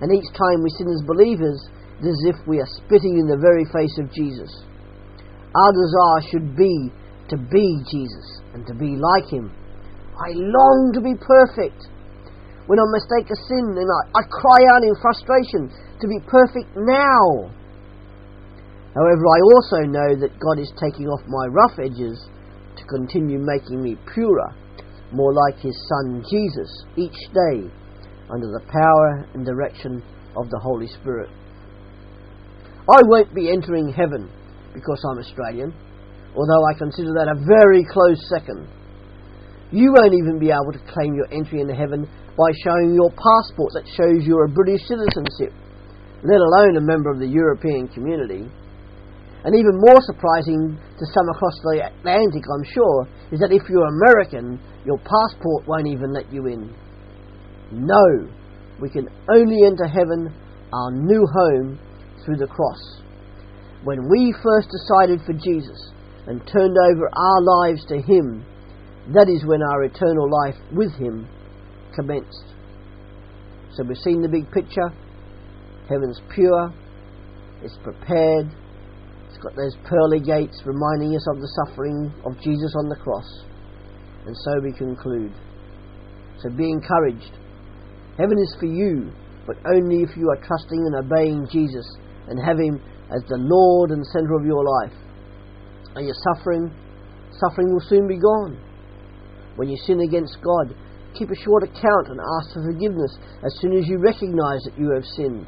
And 0.04 0.12
each 0.12 0.28
time 0.36 0.60
we 0.60 0.68
sin 0.76 0.90
as 0.92 1.00
believers, 1.08 1.56
it 2.02 2.04
is 2.04 2.12
as 2.12 2.36
if 2.36 2.38
we 2.44 2.60
are 2.60 2.68
spitting 2.84 3.16
in 3.16 3.26
the 3.30 3.40
very 3.40 3.64
face 3.72 3.96
of 3.96 4.12
Jesus. 4.12 4.52
Our 5.54 5.72
desire 5.72 6.20
should 6.28 6.56
be 6.56 6.92
to 7.30 7.36
be 7.38 7.80
Jesus 7.88 8.42
and 8.52 8.66
to 8.66 8.74
be 8.74 9.00
like 9.00 9.30
Him. 9.32 9.54
I 10.18 10.30
long 10.34 10.92
to 10.94 11.00
be 11.00 11.14
perfect 11.18 11.90
when 12.66 12.80
I 12.80 12.86
mistake 12.96 13.28
a 13.28 13.36
sin, 13.44 13.76
then 13.76 13.84
I, 13.84 14.00
I 14.16 14.22
cry 14.24 14.60
out 14.72 14.80
in 14.80 14.96
frustration 14.96 15.68
to 16.00 16.06
be 16.08 16.16
perfect 16.24 16.72
now. 16.76 17.52
However, 18.96 19.24
I 19.28 19.40
also 19.52 19.78
know 19.84 20.10
that 20.16 20.40
God 20.40 20.56
is 20.56 20.72
taking 20.80 21.04
off 21.08 21.20
my 21.28 21.44
rough 21.52 21.76
edges 21.76 22.16
to 22.76 22.84
continue 22.88 23.38
making 23.38 23.82
me 23.82 23.96
purer, 24.14 24.54
more 25.12 25.34
like 25.34 25.60
His 25.60 25.76
Son 25.92 26.24
Jesus, 26.30 26.70
each 26.96 27.20
day, 27.36 27.68
under 28.32 28.48
the 28.48 28.64
power 28.72 29.28
and 29.34 29.44
direction 29.44 30.02
of 30.36 30.48
the 30.48 30.58
Holy 30.58 30.88
Spirit. 30.88 31.28
I 32.88 33.00
won't 33.04 33.34
be 33.34 33.52
entering 33.52 33.92
heaven 33.92 34.30
because 34.72 35.04
I'm 35.04 35.18
Australian, 35.18 35.74
although 36.34 36.64
I 36.64 36.78
consider 36.78 37.12
that 37.12 37.28
a 37.28 37.44
very 37.44 37.84
close 37.84 38.24
second. 38.28 38.68
You 39.72 39.92
won't 39.92 40.14
even 40.14 40.38
be 40.38 40.50
able 40.50 40.72
to 40.72 40.92
claim 40.92 41.14
your 41.14 41.28
entry 41.32 41.60
into 41.60 41.74
heaven 41.74 42.08
by 42.36 42.50
showing 42.64 42.94
your 42.94 43.10
passport 43.10 43.72
that 43.74 43.86
shows 43.96 44.26
you're 44.26 44.46
a 44.46 44.52
British 44.52 44.82
citizenship, 44.86 45.54
let 46.22 46.40
alone 46.40 46.76
a 46.76 46.84
member 46.84 47.10
of 47.10 47.18
the 47.18 47.28
European 47.28 47.88
community. 47.88 48.48
And 49.44 49.52
even 49.52 49.76
more 49.84 50.00
surprising 50.00 50.78
to 50.80 51.04
some 51.12 51.28
across 51.28 51.56
the 51.62 51.84
Atlantic, 51.84 52.44
I'm 52.48 52.64
sure, 52.64 53.08
is 53.30 53.40
that 53.40 53.52
if 53.52 53.62
you're 53.68 53.86
American, 53.86 54.58
your 54.86 54.98
passport 54.98 55.68
won't 55.68 55.86
even 55.86 56.12
let 56.12 56.32
you 56.32 56.46
in. 56.46 56.72
No, 57.70 58.28
we 58.80 58.88
can 58.88 59.08
only 59.30 59.58
enter 59.66 59.86
heaven, 59.86 60.32
our 60.72 60.90
new 60.92 61.26
home, 61.26 61.78
through 62.24 62.36
the 62.36 62.46
cross. 62.46 63.02
When 63.84 64.08
we 64.08 64.34
first 64.42 64.68
decided 64.72 65.20
for 65.26 65.34
Jesus 65.34 65.92
and 66.26 66.40
turned 66.48 66.76
over 66.76 67.04
our 67.12 67.42
lives 67.42 67.84
to 67.86 68.00
Him, 68.00 68.44
that 69.12 69.28
is 69.28 69.44
when 69.44 69.60
our 69.60 69.84
eternal 69.84 70.30
life 70.30 70.56
with 70.72 70.92
Him 70.96 71.28
commenced. 71.94 72.54
So 73.76 73.84
we've 73.84 73.98
seen 73.98 74.22
the 74.22 74.28
big 74.28 74.50
picture. 74.50 74.88
Heaven's 75.88 76.20
pure, 76.32 76.72
it's 77.62 77.76
prepared, 77.82 78.48
it's 79.28 79.36
got 79.42 79.52
those 79.56 79.76
pearly 79.84 80.20
gates 80.20 80.62
reminding 80.64 81.14
us 81.16 81.26
of 81.28 81.40
the 81.40 81.50
suffering 81.60 82.08
of 82.24 82.32
Jesus 82.40 82.72
on 82.78 82.88
the 82.88 82.96
cross. 82.96 83.28
And 84.24 84.34
so 84.34 84.52
we 84.62 84.72
conclude. 84.72 85.32
So 86.40 86.48
be 86.48 86.70
encouraged. 86.70 87.36
Heaven 88.16 88.38
is 88.38 88.56
for 88.58 88.66
you, 88.66 89.12
but 89.46 89.56
only 89.74 90.00
if 90.00 90.16
you 90.16 90.30
are 90.30 90.40
trusting 90.40 90.80
and 90.80 90.96
obeying 91.04 91.46
Jesus 91.52 91.84
and 92.28 92.40
have 92.40 92.56
Him 92.56 92.80
as 93.12 93.20
the 93.28 93.36
Lord 93.36 93.90
and 93.90 94.06
centre 94.06 94.32
of 94.32 94.46
your 94.46 94.64
life. 94.64 94.96
Are 95.96 96.02
you 96.02 96.14
suffering? 96.32 96.72
Suffering 97.36 97.72
will 97.72 97.84
soon 97.84 98.08
be 98.08 98.16
gone. 98.16 98.56
When 99.56 99.68
you 99.68 99.76
sin 99.86 100.00
against 100.00 100.38
God, 100.42 100.74
keep 101.14 101.30
a 101.30 101.42
short 101.44 101.62
account 101.62 102.10
and 102.10 102.18
ask 102.18 102.54
for 102.54 102.66
forgiveness 102.66 103.18
as 103.46 103.54
soon 103.60 103.78
as 103.78 103.86
you 103.86 103.98
recognize 103.98 104.62
that 104.66 104.78
you 104.78 104.90
have 104.94 105.06
sinned 105.14 105.46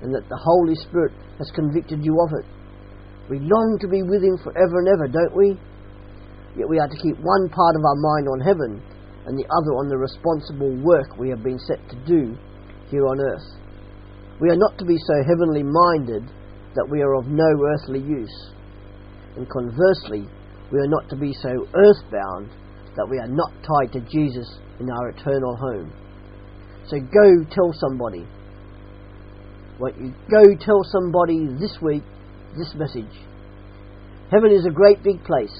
and 0.00 0.14
that 0.14 0.28
the 0.28 0.40
Holy 0.40 0.74
Spirit 0.74 1.12
has 1.38 1.50
convicted 1.54 2.04
you 2.04 2.16
of 2.20 2.32
it. 2.40 2.46
We 3.28 3.38
long 3.38 3.78
to 3.80 3.88
be 3.88 4.02
with 4.02 4.24
Him 4.24 4.36
forever 4.42 4.80
and 4.80 4.88
ever, 4.88 5.06
don't 5.06 5.36
we? 5.36 5.60
Yet 6.56 6.68
we 6.68 6.80
are 6.80 6.88
to 6.88 7.02
keep 7.02 7.16
one 7.20 7.48
part 7.48 7.76
of 7.76 7.84
our 7.84 7.96
mind 7.96 8.26
on 8.28 8.40
heaven 8.40 8.82
and 9.26 9.38
the 9.38 9.46
other 9.46 9.72
on 9.78 9.88
the 9.88 9.96
responsible 9.96 10.74
work 10.82 11.16
we 11.16 11.30
have 11.30 11.42
been 11.42 11.58
set 11.58 11.78
to 11.88 11.96
do 12.04 12.36
here 12.90 13.06
on 13.06 13.20
earth. 13.20 13.48
We 14.40 14.50
are 14.50 14.58
not 14.58 14.76
to 14.78 14.84
be 14.84 14.98
so 14.98 15.22
heavenly 15.22 15.62
minded 15.62 16.26
that 16.74 16.88
we 16.90 17.00
are 17.00 17.14
of 17.14 17.26
no 17.28 17.46
earthly 17.46 18.00
use. 18.00 18.50
And 19.36 19.48
conversely, 19.48 20.26
we 20.72 20.78
are 20.80 20.88
not 20.88 21.08
to 21.10 21.16
be 21.16 21.32
so 21.32 21.66
earthbound 21.72 22.50
that 22.96 23.08
we 23.08 23.18
are 23.18 23.28
not 23.28 23.52
tied 23.62 23.92
to 23.92 24.00
Jesus 24.10 24.58
in 24.80 24.90
our 24.90 25.08
eternal 25.10 25.56
home. 25.56 25.92
So 26.88 26.98
go 26.98 27.44
tell 27.50 27.72
somebody. 27.72 28.26
Won't 29.78 29.98
you 29.98 30.12
go 30.30 30.54
tell 30.60 30.82
somebody 30.84 31.46
this 31.58 31.78
week 31.80 32.02
this 32.56 32.74
message? 32.74 33.12
Heaven 34.30 34.52
is 34.52 34.66
a 34.66 34.70
great 34.70 35.02
big 35.02 35.22
place, 35.24 35.54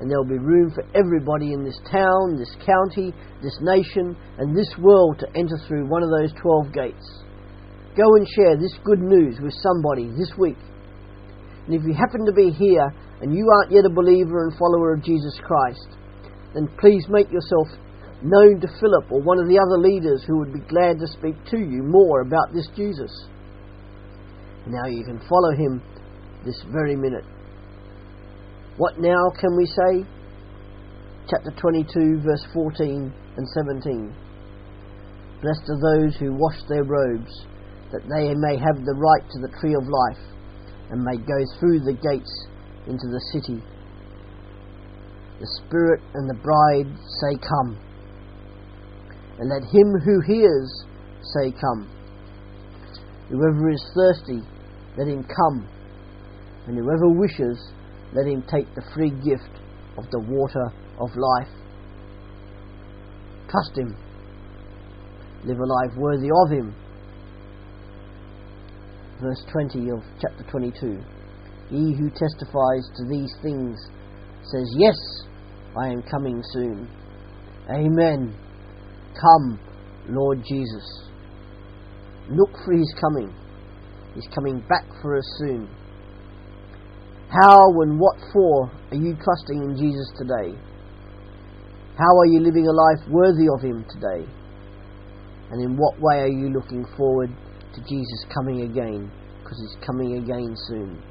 and 0.00 0.10
there 0.10 0.18
will 0.18 0.28
be 0.28 0.38
room 0.38 0.70
for 0.70 0.84
everybody 0.94 1.52
in 1.52 1.64
this 1.64 1.78
town, 1.90 2.36
this 2.38 2.54
county, 2.64 3.14
this 3.42 3.58
nation, 3.60 4.16
and 4.38 4.56
this 4.56 4.72
world 4.78 5.18
to 5.20 5.28
enter 5.36 5.58
through 5.66 5.88
one 5.88 6.02
of 6.02 6.10
those 6.10 6.32
12 6.40 6.72
gates. 6.72 7.22
Go 7.96 8.16
and 8.16 8.26
share 8.36 8.56
this 8.56 8.74
good 8.84 9.00
news 9.00 9.38
with 9.40 9.54
somebody 9.62 10.08
this 10.18 10.32
week. 10.38 10.58
And 11.66 11.74
if 11.74 11.82
you 11.82 11.94
happen 11.94 12.26
to 12.26 12.32
be 12.32 12.50
here 12.50 12.92
and 13.20 13.34
you 13.34 13.48
aren't 13.48 13.72
yet 13.72 13.86
a 13.86 13.90
believer 13.90 14.44
and 14.44 14.58
follower 14.58 14.92
of 14.92 15.02
Jesus 15.02 15.40
Christ, 15.42 15.88
then 16.56 16.68
please 16.80 17.04
make 17.10 17.30
yourself 17.30 17.68
known 18.22 18.58
to 18.60 18.68
Philip 18.80 19.12
or 19.12 19.20
one 19.20 19.38
of 19.38 19.46
the 19.46 19.60
other 19.60 19.76
leaders 19.76 20.24
who 20.26 20.38
would 20.38 20.54
be 20.54 20.64
glad 20.72 20.98
to 20.98 21.06
speak 21.06 21.36
to 21.52 21.58
you 21.58 21.84
more 21.84 22.22
about 22.22 22.48
this 22.54 22.66
Jesus. 22.74 23.12
Now 24.66 24.88
you 24.88 25.04
can 25.04 25.20
follow 25.28 25.52
him 25.52 25.82
this 26.46 26.56
very 26.72 26.96
minute. 26.96 27.24
What 28.78 28.98
now 28.98 29.30
can 29.38 29.54
we 29.54 29.66
say? 29.66 30.08
Chapter 31.28 31.52
22, 31.60 32.22
verse 32.24 32.46
14 32.54 33.12
and 33.36 33.48
17. 33.48 34.16
Blessed 35.42 35.68
are 35.68 36.00
those 36.00 36.16
who 36.16 36.32
wash 36.32 36.56
their 36.70 36.84
robes, 36.84 37.44
that 37.92 38.08
they 38.08 38.32
may 38.34 38.56
have 38.56 38.80
the 38.80 38.96
right 38.96 39.28
to 39.30 39.40
the 39.40 39.52
tree 39.60 39.74
of 39.74 39.84
life, 39.84 40.24
and 40.90 41.04
may 41.04 41.18
go 41.18 41.36
through 41.60 41.80
the 41.80 41.92
gates 42.00 42.46
into 42.86 43.08
the 43.12 43.20
city 43.32 43.60
the 45.40 45.46
Spirit 45.64 46.00
and 46.14 46.28
the 46.28 46.40
bride 46.42 46.88
say, 47.20 47.36
Come. 47.36 47.78
And 49.38 49.50
let 49.50 49.62
him 49.62 49.92
who 50.04 50.20
hears 50.26 50.84
say, 51.34 51.52
Come. 51.52 51.90
Whoever 53.28 53.70
is 53.70 53.84
thirsty, 53.94 54.40
let 54.96 55.08
him 55.08 55.24
come. 55.24 55.68
And 56.66 56.78
whoever 56.78 57.08
wishes, 57.08 57.58
let 58.14 58.26
him 58.26 58.42
take 58.42 58.72
the 58.74 58.84
free 58.94 59.10
gift 59.10 59.60
of 59.98 60.04
the 60.10 60.20
water 60.20 60.72
of 61.00 61.10
life. 61.16 61.52
trust 63.50 63.76
Him, 63.76 63.96
live 65.44 65.58
a 65.58 65.66
life 65.66 65.96
worthy 65.96 66.28
of 66.28 66.50
Him. 66.50 66.74
Verse 69.20 69.44
20 69.50 69.90
of 69.90 70.02
chapter 70.20 70.44
22 70.50 70.98
He 71.70 71.94
who 71.96 72.10
testifies 72.10 72.84
to 72.96 73.04
these 73.08 73.32
things 73.42 73.78
says, 74.50 74.74
Yes, 74.76 74.96
I 75.76 75.88
am 75.88 76.02
coming 76.02 76.42
soon. 76.52 76.88
Amen. 77.70 78.34
Come, 79.20 79.58
Lord 80.08 80.42
Jesus. 80.46 81.08
Look 82.30 82.50
for 82.64 82.72
His 82.72 82.94
coming. 83.00 83.34
He's 84.14 84.28
coming 84.34 84.60
back 84.68 84.84
for 85.02 85.16
us 85.18 85.24
soon. 85.38 85.68
How 87.28 87.58
and 87.82 87.98
what 87.98 88.16
for 88.32 88.70
are 88.90 88.96
you 88.96 89.16
trusting 89.22 89.62
in 89.62 89.76
Jesus 89.76 90.10
today? 90.16 90.56
How 91.98 92.12
are 92.18 92.26
you 92.26 92.40
living 92.40 92.66
a 92.68 92.72
life 92.72 93.08
worthy 93.10 93.46
of 93.52 93.62
Him 93.62 93.84
today? 93.90 94.30
And 95.50 95.62
in 95.62 95.76
what 95.76 95.94
way 96.00 96.20
are 96.20 96.28
you 96.28 96.50
looking 96.52 96.84
forward 96.96 97.30
to 97.74 97.80
Jesus 97.80 98.24
coming 98.32 98.62
again? 98.62 99.10
Because 99.42 99.58
He's 99.58 99.84
coming 99.84 100.18
again 100.22 100.54
soon. 100.68 101.02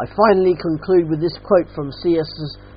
I 0.00 0.08
finally 0.16 0.56
conclude 0.56 1.10
with 1.10 1.20
this 1.20 1.36
quote 1.44 1.68
from 1.76 1.92
C.S. 2.00 2.24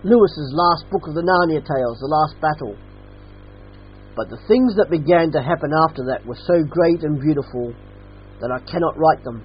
Lewis's 0.04 0.52
last 0.52 0.92
book 0.92 1.08
of 1.08 1.16
the 1.16 1.24
Narnia 1.24 1.64
Tales, 1.64 2.00
The 2.04 2.12
Last 2.12 2.36
Battle. 2.44 2.76
But 4.16 4.30
the 4.30 4.44
things 4.48 4.76
that 4.76 4.92
began 4.92 5.32
to 5.32 5.42
happen 5.42 5.72
after 5.72 6.04
that 6.12 6.28
were 6.28 6.36
so 6.36 6.68
great 6.68 7.02
and 7.08 7.24
beautiful 7.24 7.72
that 8.42 8.52
I 8.52 8.60
cannot 8.70 9.00
write 9.00 9.24
them. 9.24 9.40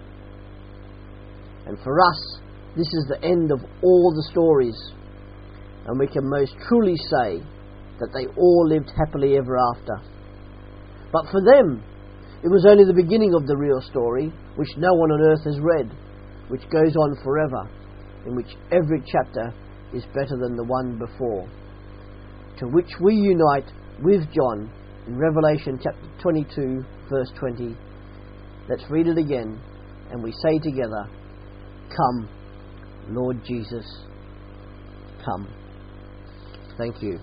And 1.67 1.79
for 1.85 2.03
us, 2.03 2.41
this 2.75 2.91
is 2.91 3.07
the 3.09 3.23
end 3.23 3.53
of 3.53 3.63
all 3.83 4.11
the 4.11 4.27
stories 4.31 4.77
and 5.89 5.99
we 5.99 6.07
can 6.07 6.29
most 6.29 6.53
truly 6.69 6.97
say 7.09 7.41
that 7.99 8.13
they 8.13 8.29
all 8.37 8.69
lived 8.69 8.93
happily 8.93 9.37
ever 9.39 9.57
after. 9.57 9.97
But 11.11 11.25
for 11.33 11.41
them, 11.41 11.83
it 12.45 12.53
was 12.53 12.67
only 12.69 12.85
the 12.85 12.93
beginning 12.93 13.33
of 13.33 13.47
the 13.47 13.57
real 13.57 13.81
story, 13.81 14.31
which 14.57 14.69
no 14.77 14.93
one 14.93 15.11
on 15.11 15.33
earth 15.33 15.45
has 15.45 15.59
read, 15.59 15.91
which 16.49 16.63
goes 16.71 16.97
on 16.97 17.17
forever, 17.23 17.69
in 18.27 18.35
which 18.35 18.51
every 18.73 19.03
chapter 19.07 19.53
is 19.95 20.05
better 20.15 20.37
than 20.41 20.57
the 20.57 20.65
one 20.65 20.99
before. 20.99 21.49
To 22.59 22.67
which 22.67 22.91
we 23.01 23.15
unite 23.15 23.71
with 24.03 24.23
John 24.33 24.71
in 25.07 25.19
Revelation 25.19 25.79
chapter 25.83 26.09
22, 26.23 26.85
verse 27.09 27.31
20. 27.39 27.77
Let's 28.69 28.85
read 28.91 29.07
it 29.07 29.19
again, 29.19 29.59
and 30.11 30.23
we 30.23 30.33
say 30.43 30.59
together, 30.59 31.09
Come, 31.97 32.29
Lord 33.11 33.41
Jesus, 33.45 33.87
come. 35.25 35.49
Thank 36.77 37.03
you. 37.03 37.19